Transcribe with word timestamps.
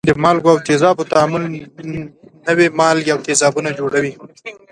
د 0.07 0.11
مالګو 0.23 0.49
او 0.53 0.57
تیزابو 0.67 1.09
تعامل 1.11 1.43
نوي 2.47 2.67
مالګې 2.79 3.11
او 3.13 3.19
تیزابونه 3.27 3.69
جوړوي. 3.79 4.13